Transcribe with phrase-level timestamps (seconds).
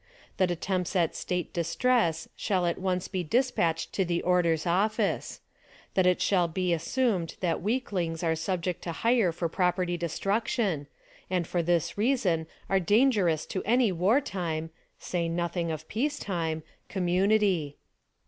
[0.39, 5.41] Tjaat attempts at state distress shall at once be dispatched to the order's office.
[5.93, 10.87] That it shall he assumed that weaklings are subject to hire for property destruction—
[11.29, 16.63] and for this reason are dangerous to any war time (say nothing of peace time)
[16.89, 17.75] com munity.